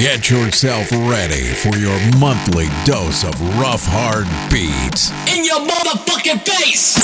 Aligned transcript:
Get 0.00 0.30
yourself 0.30 0.92
ready 0.92 1.42
for 1.54 1.76
your 1.76 1.98
monthly 2.20 2.68
dose 2.84 3.24
of 3.24 3.34
rough, 3.58 3.84
hard 3.84 4.28
beats. 4.48 5.10
In 5.36 5.44
your 5.44 5.58
motherfucking 5.58 6.46
face! 6.46 6.94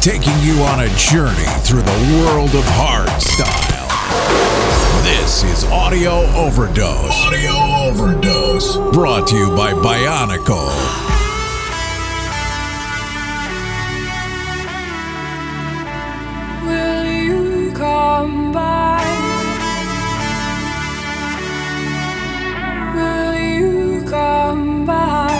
Taking 0.00 0.38
you 0.40 0.62
on 0.62 0.80
a 0.80 0.88
journey 0.96 1.44
through 1.60 1.82
the 1.82 2.24
world 2.24 2.54
of 2.54 2.64
hard 2.68 3.20
style. 3.20 3.86
This 5.02 5.42
is 5.42 5.64
Audio 5.64 6.24
Overdose. 6.34 7.12
Audio 7.12 7.52
Overdose. 7.90 8.78
Brought 8.94 9.26
to 9.26 9.36
you 9.36 9.54
by 9.54 9.74
Bionicle. 9.74 11.11
By? 24.84 25.31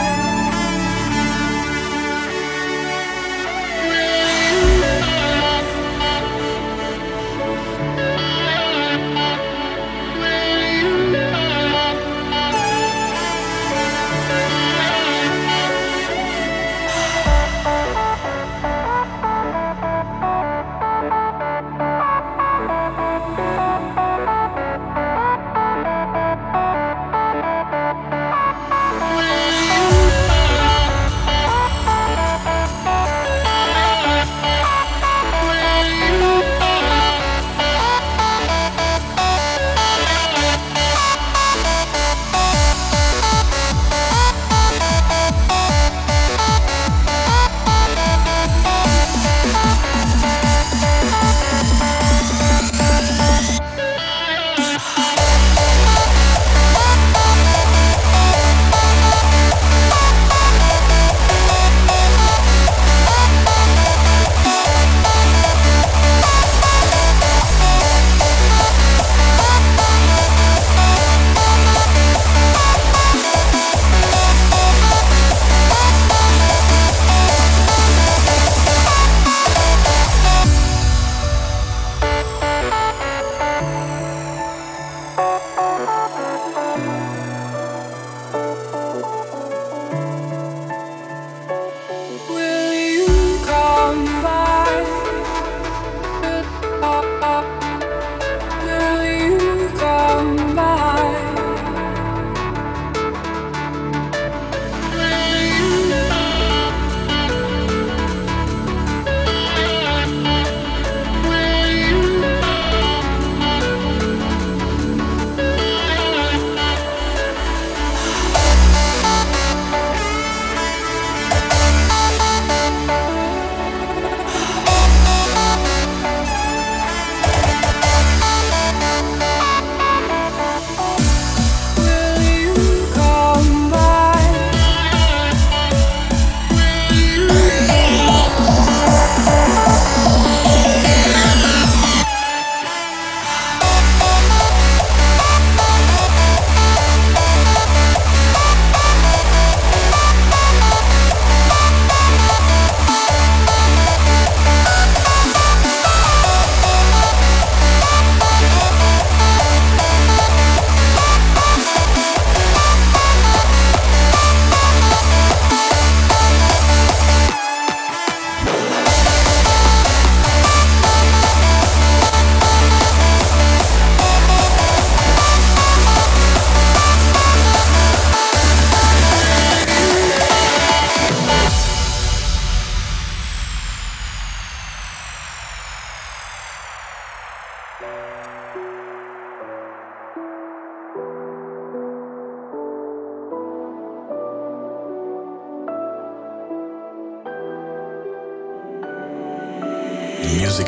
Music 187.82 187.90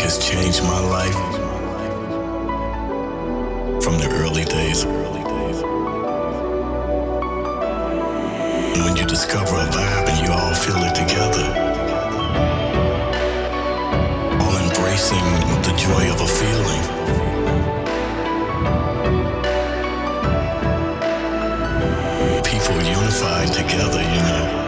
has 0.01 0.19
changed 0.19 0.65
my 0.65 0.81
life 0.81 1.15
from 3.85 3.99
the 3.99 4.09
early 4.19 4.45
days. 4.45 4.85
When 8.85 8.97
you 8.97 9.07
discover 9.07 9.55
a 9.55 9.67
vibe 9.67 10.09
and 10.09 10.27
you 10.27 10.33
all 10.33 10.55
feel 10.55 10.83
it 10.83 10.97
together, 10.97 11.74
embracing 14.95 15.19
the 15.63 15.75
joy 15.77 16.09
of 16.13 16.21
a 16.21 16.27
feeling. 16.27 16.85
People 22.45 22.81
unified 22.83 23.53
together, 23.53 24.03
you 24.03 24.23
know. 24.23 24.64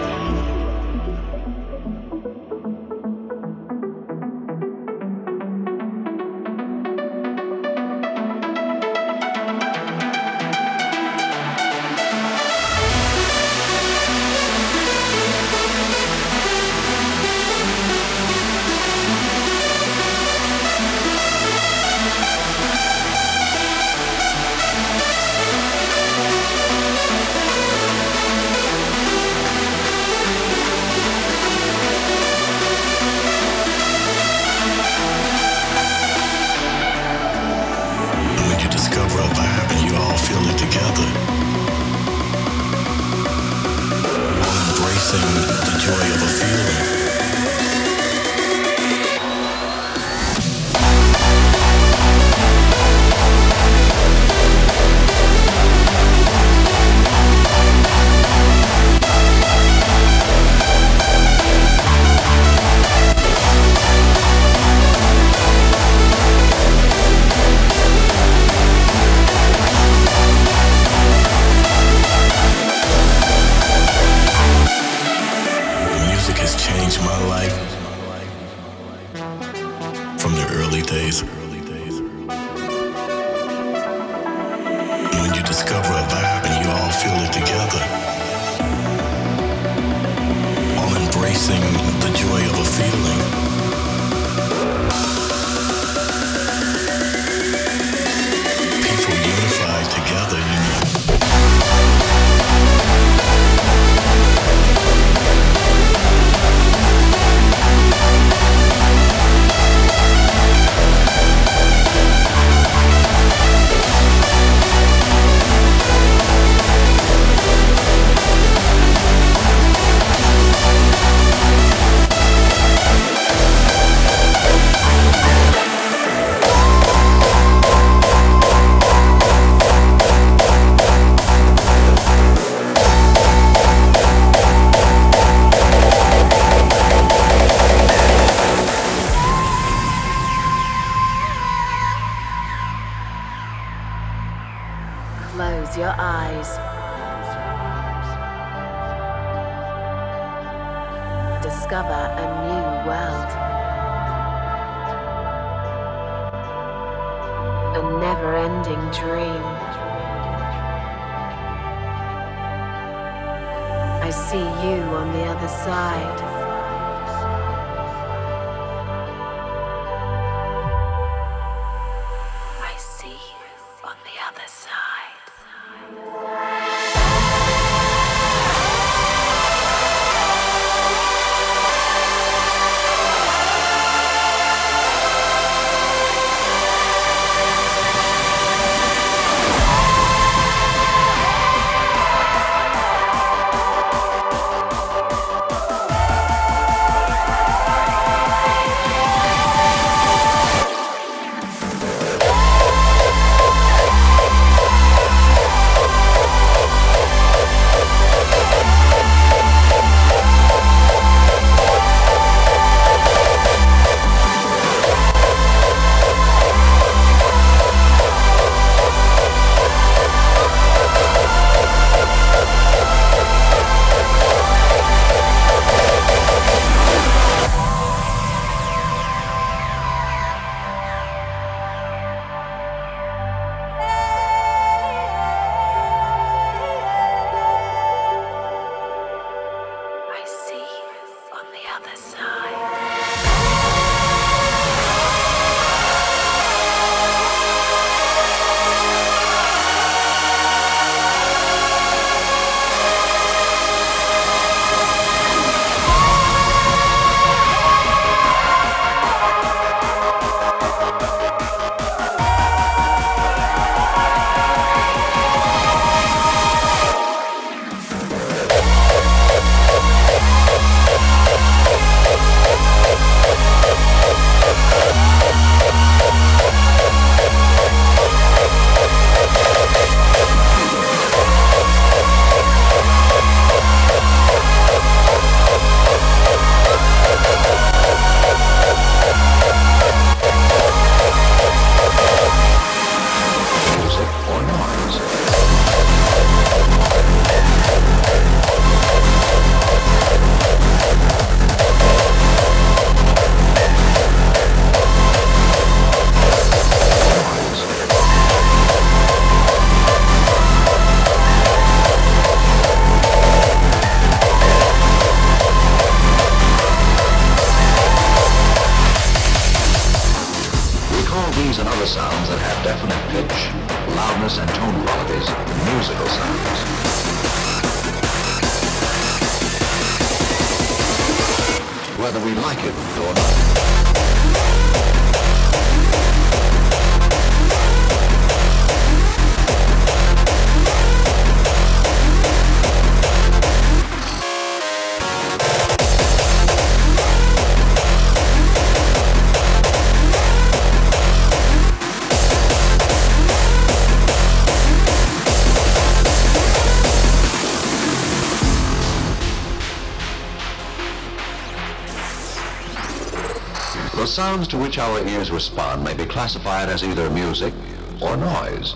Sounds 364.37 364.49
to 364.49 364.59
which 364.59 364.77
our 364.77 365.01
ears 365.07 365.31
respond 365.31 365.83
may 365.83 365.95
be 365.95 366.05
classified 366.05 366.69
as 366.69 366.85
either 366.85 367.09
music 367.09 367.55
or 368.03 368.19
noise. 368.19 368.75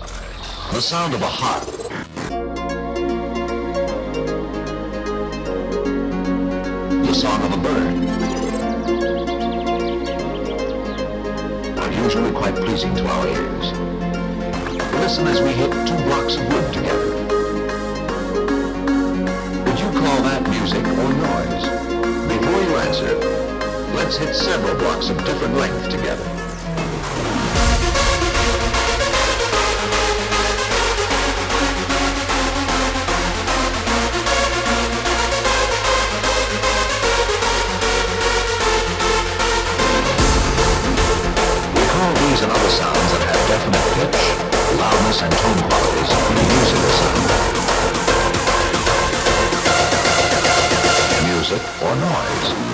The 0.71 0.81
sound 0.81 1.13
of 1.13 1.21
a 1.21 1.27
harp. 1.27 1.65
The 7.05 7.13
song 7.13 7.43
of 7.43 7.53
a 7.53 7.57
bird. 7.57 8.09
Are 11.77 11.91
usually 12.05 12.31
quite 12.31 12.55
pleasing 12.55 12.95
to 12.95 13.07
our 13.07 13.27
ears. 13.27 13.71
Listen 14.93 15.27
as 15.27 15.41
we 15.43 15.51
hit 15.51 15.69
two 15.87 15.95
blocks 16.05 16.37
of 16.37 16.47
wood 16.51 16.73
together. 16.73 17.20
Let's 24.11 24.25
hit 24.25 24.35
several 24.35 24.75
blocks 24.75 25.09
of 25.09 25.17
different 25.23 25.55
length 25.55 25.89
together. 25.89 26.25
We 41.73 41.83
call 41.87 42.13
these 42.19 42.41
and 42.41 42.51
other 42.51 42.69
sounds 42.69 43.11
that 43.13 43.23
have 43.31 43.47
definite 43.47 43.87
pitch, 43.95 44.19
loudness, 44.77 45.21
and 45.21 45.31
tone 45.31 45.61
qualities 45.69 46.11
musical 46.51 46.91
sound. 46.99 47.23
Music 51.27 51.63
or 51.81 51.95
noise. 51.95 52.70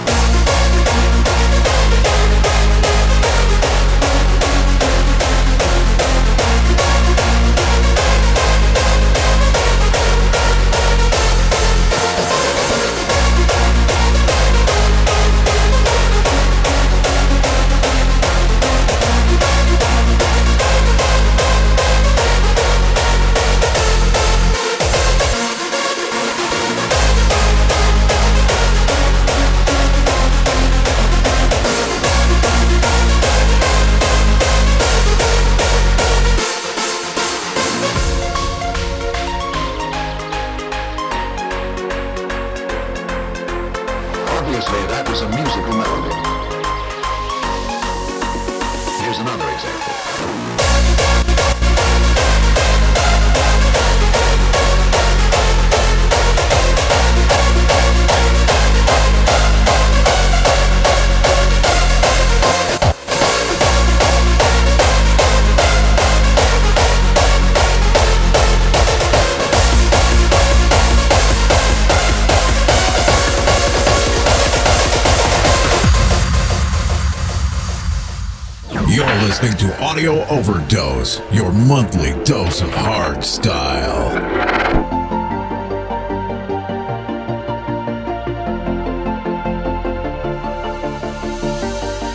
Listening 79.39 79.69
to 79.69 79.83
Audio 79.83 80.25
Overdose, 80.29 81.21
your 81.31 81.51
monthly 81.51 82.11
dose 82.23 82.61
of 82.61 82.71
hard 82.71 83.23
style. 83.23 84.09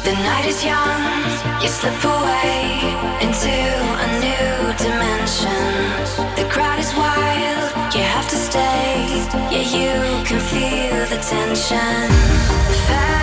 The 0.02 0.14
night 0.14 0.46
is 0.46 0.64
young, 0.64 1.62
you 1.62 1.68
slip 1.68 1.94
away 2.02 2.80
into 3.22 3.54
a 4.02 4.08
new 4.18 4.72
dimension. 4.82 6.34
The 6.34 6.48
crowd 6.50 6.80
is 6.80 6.92
wild, 6.94 7.94
you 7.94 8.02
have 8.02 8.28
to 8.30 8.36
stay. 8.36 9.22
Yeah, 9.52 9.62
you 9.78 10.24
can 10.24 10.40
feel 10.40 11.06
the 11.06 11.22
tension. 11.22 12.10
Fantasies 12.88 13.21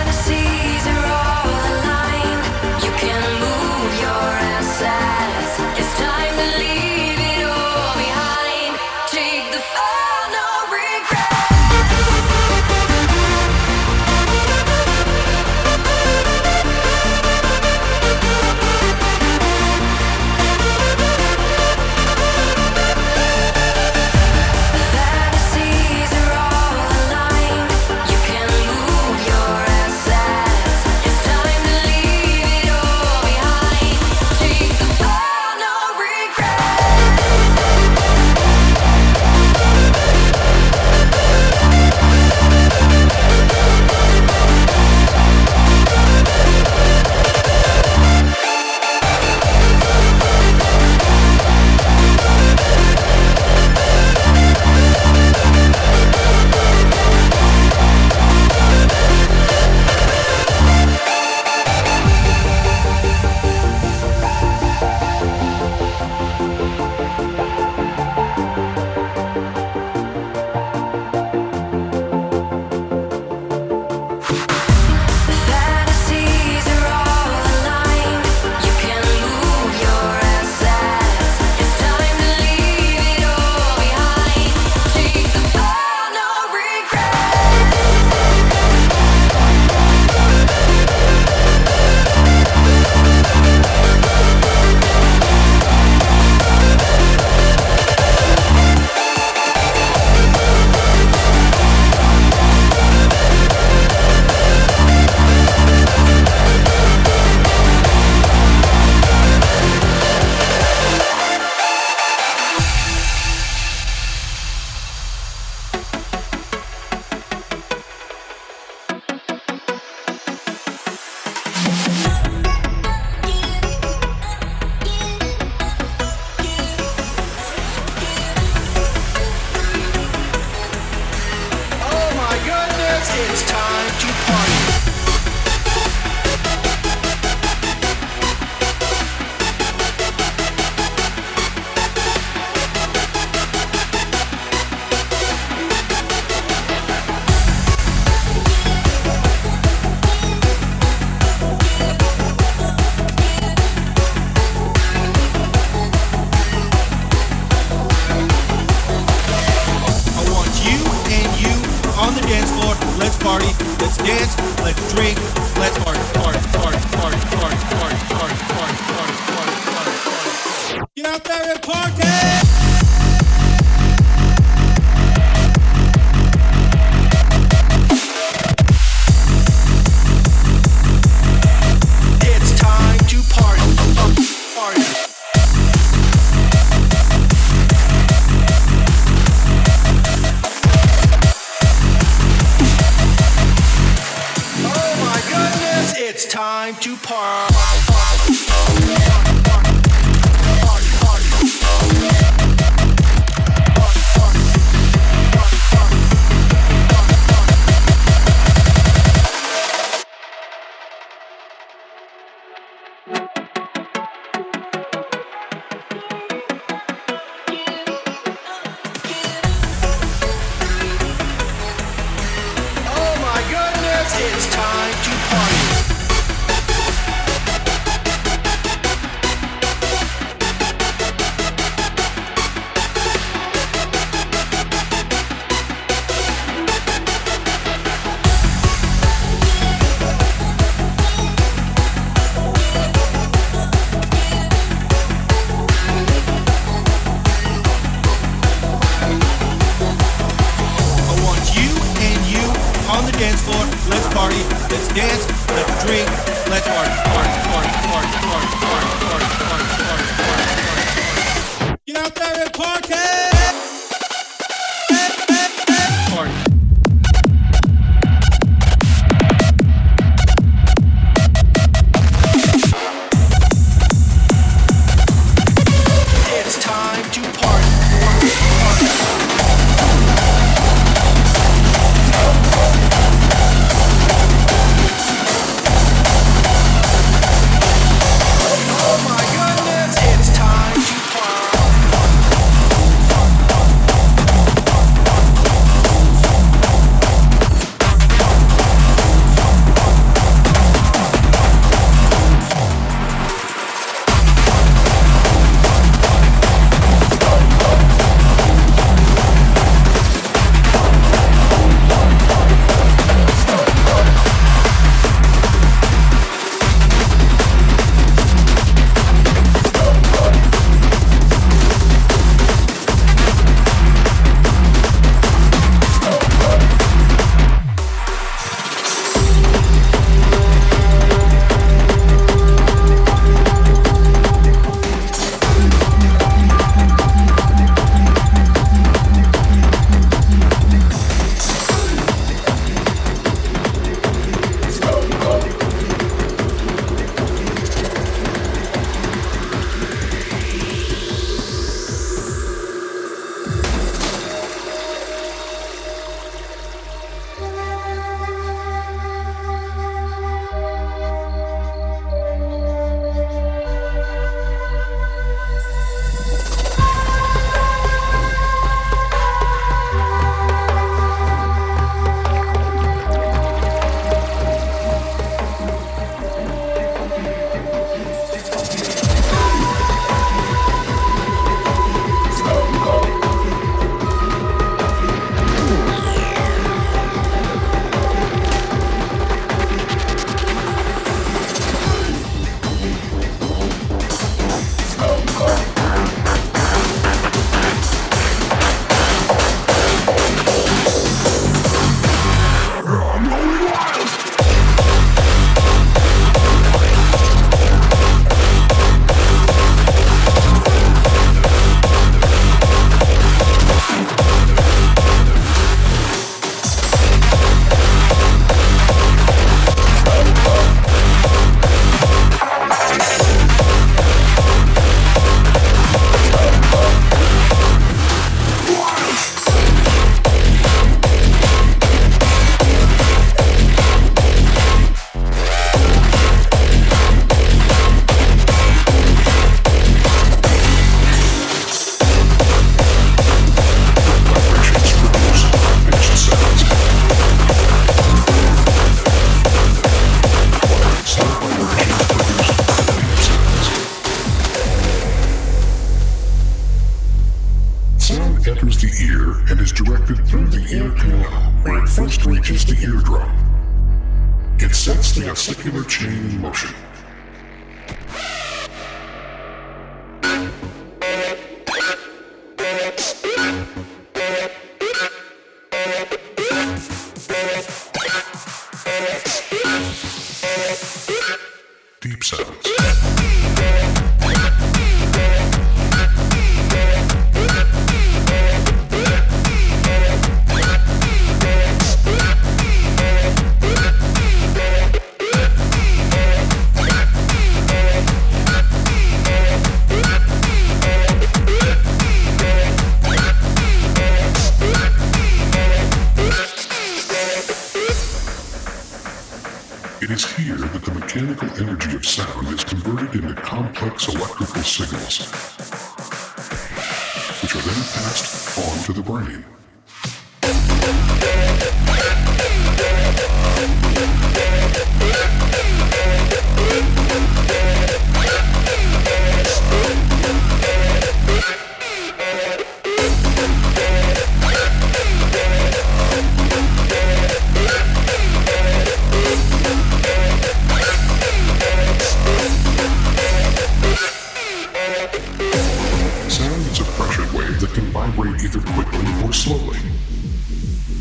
either 548.50 548.72
quickly 548.72 549.24
or 549.24 549.32
slowly. 549.32 549.78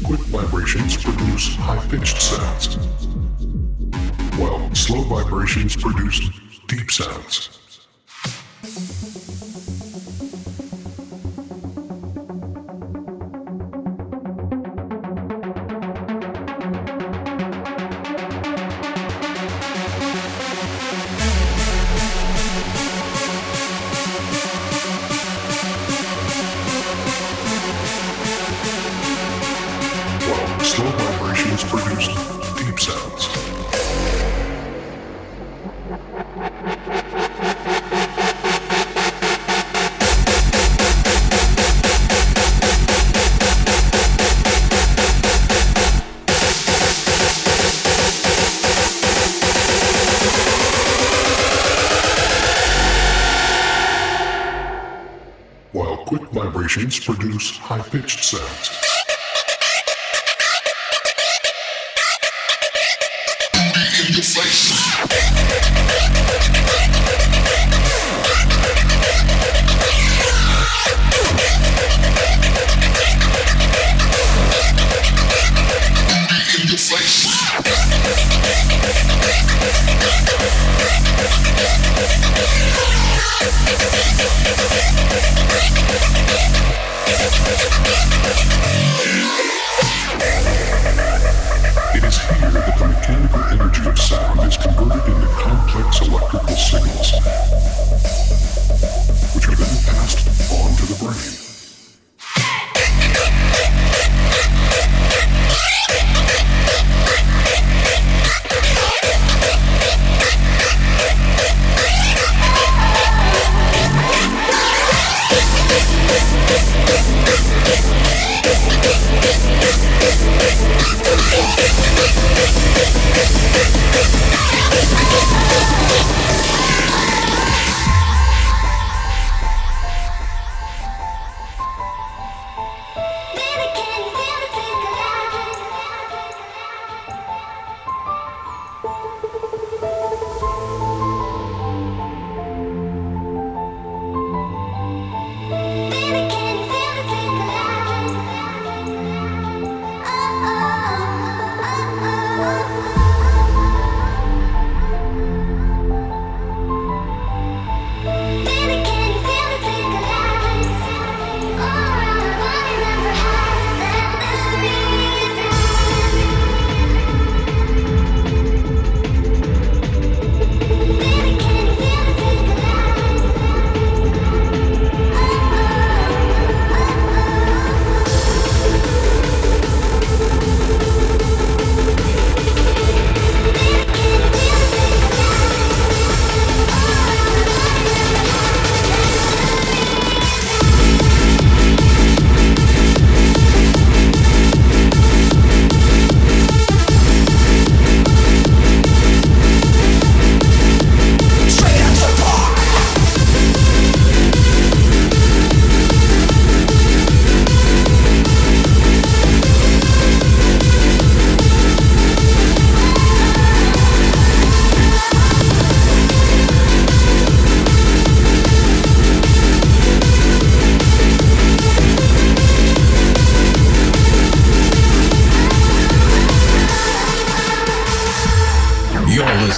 Quick 0.04 0.20
vibrations 0.28 1.04
produce 1.04 1.56
high-pitched 1.56 2.22
sounds, 2.22 2.76
while 4.38 4.74
slow 4.76 5.02
vibrations 5.02 5.76
produce 5.76 6.30
deep 6.68 6.92
sounds. 6.92 7.59
machines 56.70 57.00
produce 57.00 57.58
high-pitched 57.58 58.24
sounds. 58.24 58.79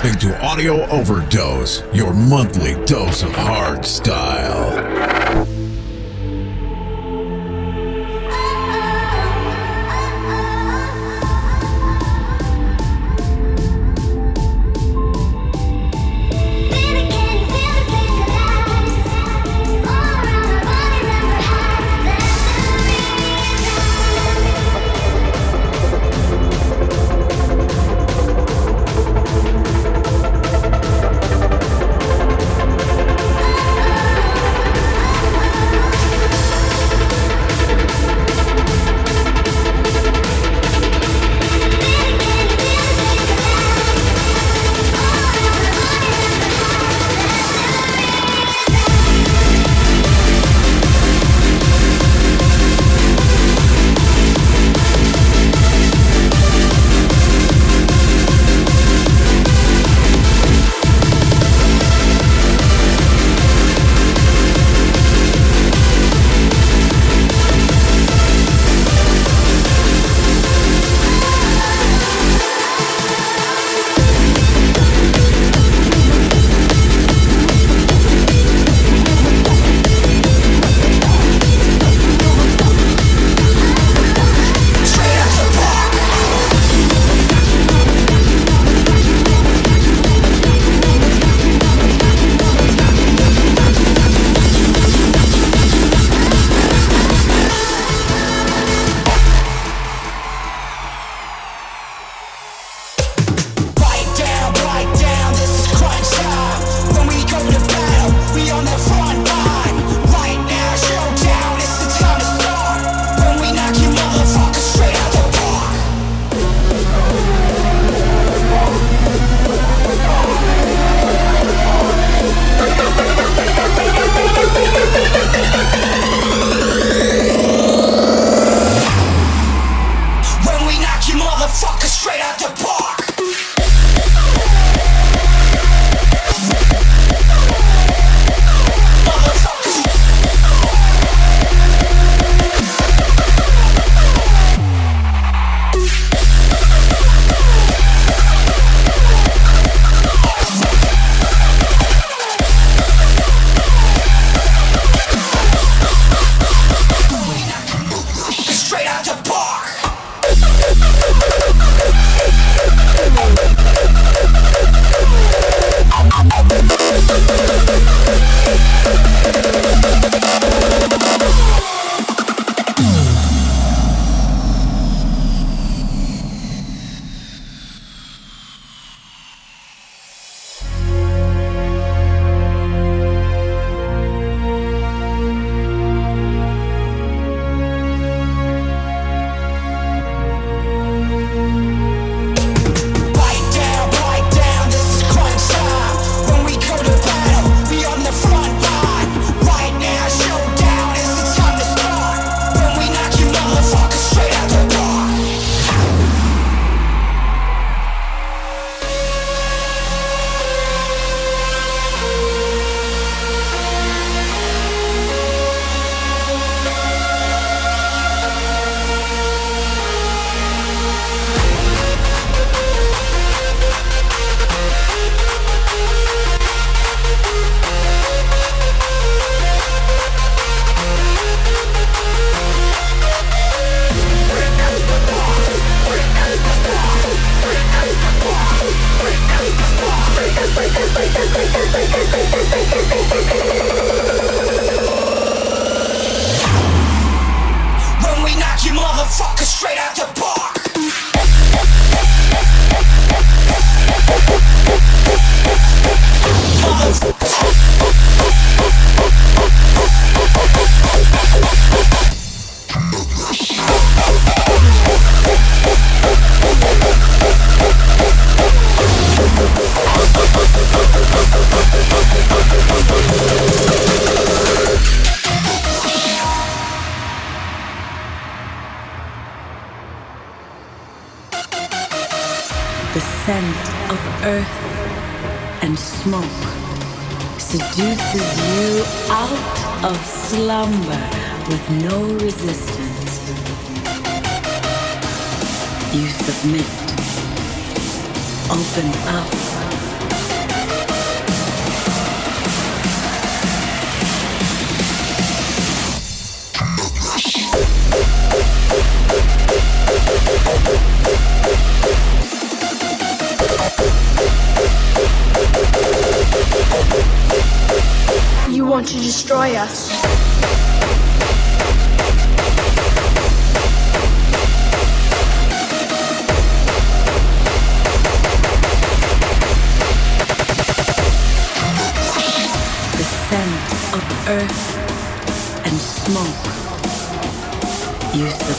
Listening 0.03 0.31
to 0.31 0.43
Audio 0.43 0.89
Overdose, 0.89 1.83
your 1.93 2.11
monthly 2.11 2.73
dose 2.85 3.21
of 3.21 3.31
hard 3.33 3.85
style. 3.85 4.80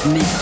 Mix. 0.05 0.42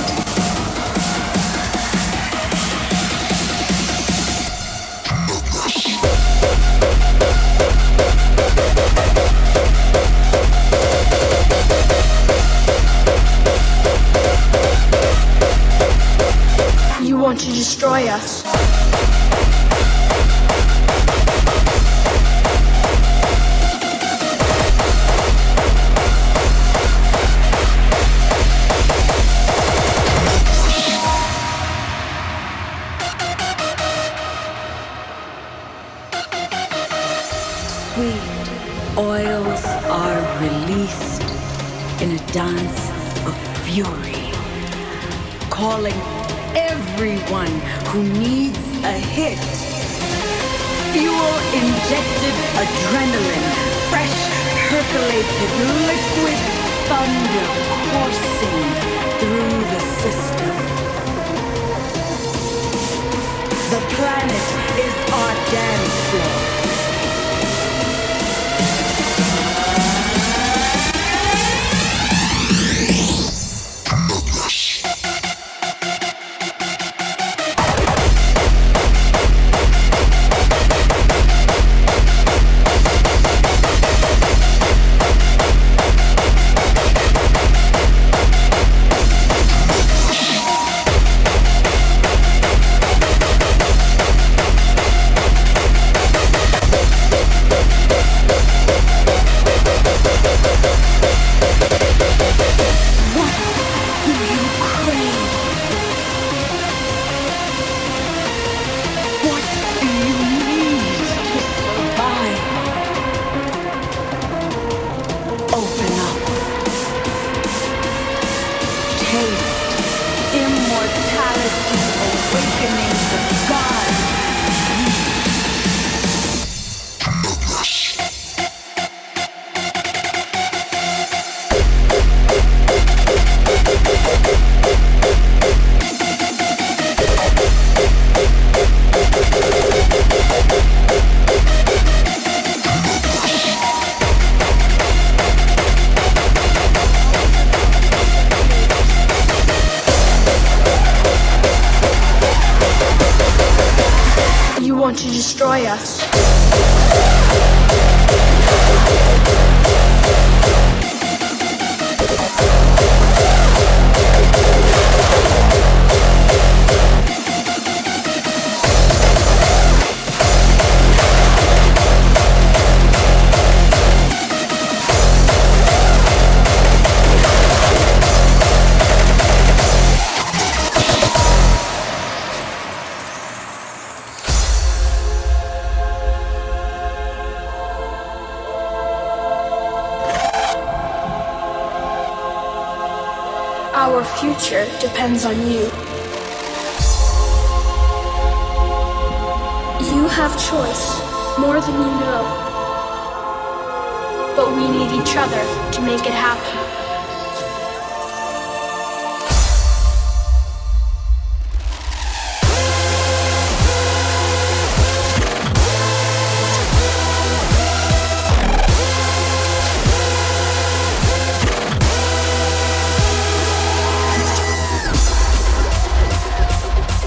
other 205.21 205.71
to 205.71 205.83
make 205.83 206.06
it 206.06 206.14
happen. 206.14 206.56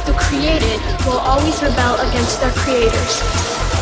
The 0.06 0.14
created 0.14 0.80
will 1.08 1.18
always 1.18 1.60
rebel 1.64 1.96
against 2.08 2.40
their 2.42 2.52
creators. 2.52 3.73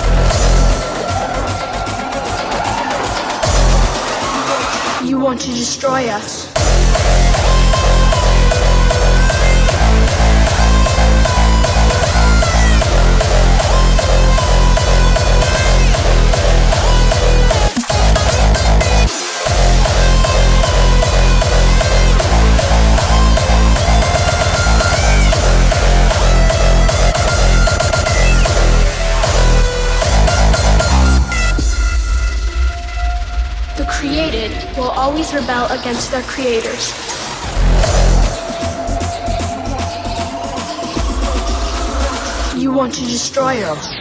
You 5.12 5.20
want 5.20 5.42
to 5.42 5.50
destroy 5.50 6.08
us. 6.08 6.51
always 35.12 35.34
rebel 35.34 35.66
against 35.78 36.10
their 36.10 36.22
creators. 36.22 36.94
You 42.58 42.72
want 42.72 42.94
to 42.94 43.02
destroy 43.02 43.60
them. 43.60 44.01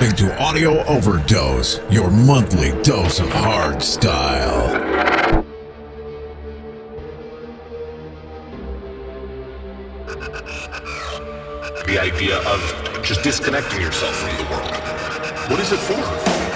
listening 0.00 0.16
to 0.16 0.42
Audio 0.42 0.82
Overdose, 0.86 1.78
your 1.90 2.10
monthly 2.10 2.70
dose 2.82 3.20
of 3.20 3.28
hard 3.28 3.82
style. 3.82 4.68
The 11.84 11.98
idea 12.00 12.38
of 12.38 13.02
just 13.02 13.22
disconnecting 13.22 13.82
yourself 13.82 14.14
from 14.14 14.34
the 14.38 14.50
world. 14.50 15.50
What 15.50 15.60
is 15.60 15.72
it 15.72 15.78
for? 15.78 16.51